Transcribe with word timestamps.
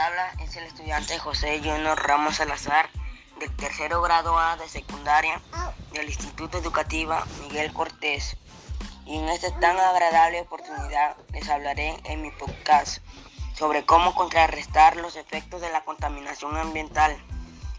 habla 0.00 0.32
es 0.38 0.56
el 0.56 0.64
estudiante 0.64 1.18
José 1.18 1.58
Junior 1.58 1.98
Ramos 2.02 2.36
Salazar 2.36 2.88
del 3.38 3.54
tercero 3.56 4.00
grado 4.00 4.38
A 4.38 4.56
de 4.56 4.66
secundaria 4.66 5.40
del 5.92 6.06
Instituto 6.06 6.56
Educativo 6.58 7.14
Miguel 7.42 7.72
Cortés. 7.74 8.36
Y 9.04 9.18
en 9.18 9.28
esta 9.28 9.50
tan 9.60 9.78
agradable 9.78 10.40
oportunidad 10.40 11.16
les 11.32 11.48
hablaré 11.50 11.98
en 12.04 12.22
mi 12.22 12.30
podcast 12.30 13.02
sobre 13.54 13.84
cómo 13.84 14.14
contrarrestar 14.14 14.96
los 14.96 15.16
efectos 15.16 15.60
de 15.60 15.70
la 15.70 15.84
contaminación 15.84 16.56
ambiental 16.56 17.14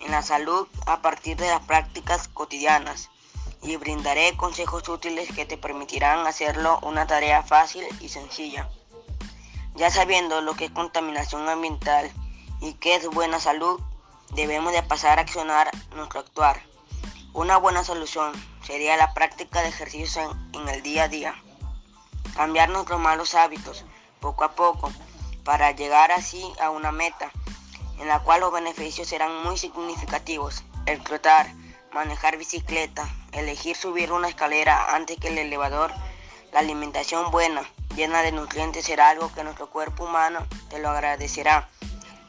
en 0.00 0.12
la 0.12 0.22
salud 0.22 0.68
a 0.86 1.02
partir 1.02 1.36
de 1.36 1.48
las 1.48 1.62
prácticas 1.62 2.28
cotidianas 2.28 3.10
y 3.60 3.76
brindaré 3.76 4.36
consejos 4.36 4.88
útiles 4.88 5.32
que 5.34 5.46
te 5.46 5.56
permitirán 5.56 6.26
hacerlo 6.26 6.78
una 6.82 7.08
tarea 7.08 7.42
fácil 7.42 7.84
y 8.00 8.08
sencilla. 8.08 8.68
Ya 9.76 9.90
sabiendo 9.90 10.40
lo 10.40 10.54
que 10.54 10.66
es 10.66 10.70
contaminación 10.70 11.48
ambiental 11.48 12.10
y 12.60 12.74
qué 12.74 12.94
es 12.94 13.08
buena 13.08 13.40
salud, 13.40 13.80
debemos 14.30 14.72
de 14.72 14.82
pasar 14.84 15.18
a 15.18 15.22
accionar 15.22 15.70
nuestro 15.96 16.20
actuar. 16.20 16.62
Una 17.32 17.56
buena 17.56 17.82
solución 17.82 18.32
sería 18.64 18.96
la 18.96 19.12
práctica 19.14 19.62
de 19.62 19.68
ejercicio 19.68 20.22
en, 20.52 20.68
el 20.68 20.82
día 20.82 21.04
a 21.04 21.08
día. 21.08 21.34
Cambiar 22.36 22.68
nuestros 22.70 23.00
malos 23.00 23.34
hábitos 23.34 23.84
poco 24.20 24.44
a 24.44 24.52
poco 24.52 24.92
para 25.42 25.72
llegar 25.72 26.12
así 26.12 26.52
a 26.60 26.70
una 26.70 26.92
meta 26.92 27.32
en 27.98 28.06
la 28.08 28.20
cual 28.20 28.40
los 28.40 28.52
beneficios 28.52 29.08
serán 29.08 29.42
muy 29.42 29.58
significativos. 29.58 30.62
El 30.86 31.02
trotar, 31.02 31.52
manejar 31.92 32.36
bicicleta, 32.36 33.08
elegir 33.32 33.76
subir 33.76 34.12
una 34.12 34.28
escalera 34.28 34.94
antes 34.94 35.18
que 35.18 35.28
el 35.28 35.38
elevador, 35.38 35.92
la 36.52 36.60
alimentación 36.60 37.30
buena, 37.30 37.68
llena 37.94 38.22
de 38.22 38.32
nutrientes 38.32 38.84
será 38.84 39.10
algo 39.10 39.32
que 39.32 39.44
nuestro 39.44 39.70
cuerpo 39.70 40.04
humano 40.04 40.46
te 40.68 40.78
lo 40.78 40.90
agradecerá. 40.90 41.68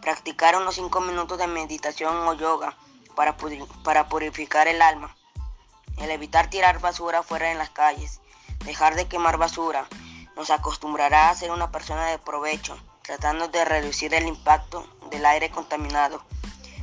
Practicar 0.00 0.56
unos 0.56 0.76
5 0.76 1.00
minutos 1.02 1.38
de 1.38 1.46
meditación 1.46 2.16
o 2.26 2.34
yoga 2.34 2.76
para, 3.14 3.36
para 3.84 4.08
purificar 4.08 4.68
el 4.68 4.80
alma. 4.80 5.14
El 5.98 6.10
evitar 6.10 6.48
tirar 6.48 6.80
basura 6.80 7.22
fuera 7.22 7.52
en 7.52 7.58
las 7.58 7.70
calles. 7.70 8.20
Dejar 8.64 8.94
de 8.94 9.08
quemar 9.08 9.36
basura 9.36 9.86
nos 10.36 10.50
acostumbrará 10.50 11.28
a 11.28 11.34
ser 11.34 11.50
una 11.50 11.70
persona 11.70 12.06
de 12.06 12.18
provecho, 12.18 12.78
tratando 13.02 13.48
de 13.48 13.64
reducir 13.64 14.14
el 14.14 14.26
impacto 14.26 14.86
del 15.10 15.26
aire 15.26 15.50
contaminado. 15.50 16.22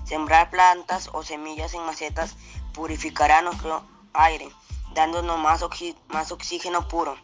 Sembrar 0.06 0.52
plantas 0.52 1.09
o 1.14 1.23
semillas 1.23 1.73
en 1.73 1.84
macetas 1.86 2.36
purificará 2.73 3.41
nuestro 3.41 3.84
aire, 4.14 4.50
dándonos 4.94 5.39
más, 5.39 5.66
más 6.09 6.31
oxígeno 6.31 6.88
puro 6.88 7.17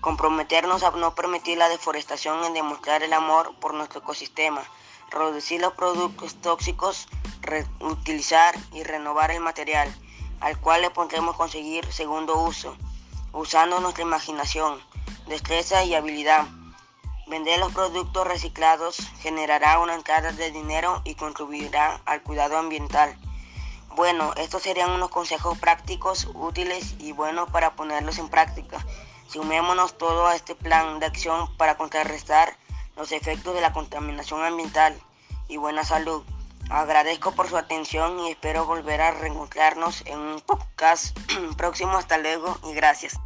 comprometernos 0.00 0.82
a 0.82 0.90
no 0.92 1.14
permitir 1.14 1.58
la 1.58 1.68
deforestación 1.68 2.44
en 2.44 2.54
demostrar 2.54 3.02
el 3.02 3.12
amor 3.12 3.54
por 3.60 3.74
nuestro 3.74 4.00
ecosistema, 4.00 4.62
reducir 5.10 5.60
los 5.60 5.72
productos 5.72 6.36
tóxicos, 6.36 7.08
reutilizar 7.40 8.54
y 8.72 8.82
renovar 8.82 9.30
el 9.30 9.40
material, 9.40 9.92
al 10.40 10.58
cual 10.60 10.82
le 10.82 10.90
podremos 10.90 11.36
conseguir 11.36 11.90
segundo 11.92 12.38
uso, 12.40 12.76
usando 13.32 13.80
nuestra 13.80 14.02
imaginación, 14.02 14.80
destreza 15.26 15.84
y 15.84 15.94
habilidad. 15.94 16.46
Vender 17.26 17.58
los 17.58 17.72
productos 17.72 18.26
reciclados 18.26 18.98
generará 19.20 19.80
una 19.80 19.94
entrada 19.94 20.30
de 20.32 20.52
dinero 20.52 21.02
y 21.04 21.16
contribuirá 21.16 22.00
al 22.04 22.22
cuidado 22.22 22.56
ambiental. 22.56 23.18
Bueno, 23.96 24.32
estos 24.36 24.62
serían 24.62 24.90
unos 24.90 25.08
consejos 25.08 25.58
prácticos, 25.58 26.28
útiles 26.34 26.94
y 26.98 27.12
buenos 27.12 27.48
para 27.50 27.74
ponerlos 27.74 28.18
en 28.18 28.28
práctica. 28.28 28.84
Sumémonos 29.28 29.98
todo 29.98 30.26
a 30.26 30.36
este 30.36 30.54
plan 30.54 31.00
de 31.00 31.06
acción 31.06 31.54
para 31.56 31.76
contrarrestar 31.76 32.56
los 32.96 33.12
efectos 33.12 33.54
de 33.54 33.60
la 33.60 33.72
contaminación 33.72 34.42
ambiental 34.42 34.98
y 35.48 35.56
buena 35.56 35.84
salud. 35.84 36.22
Agradezco 36.70 37.32
por 37.32 37.48
su 37.48 37.56
atención 37.56 38.18
y 38.20 38.30
espero 38.30 38.66
volver 38.66 39.00
a 39.00 39.12
reencontrarnos 39.12 40.02
en 40.06 40.18
un 40.18 40.40
podcast 40.40 41.16
próximo. 41.56 41.96
Hasta 41.96 42.18
luego 42.18 42.58
y 42.64 42.74
gracias. 42.74 43.18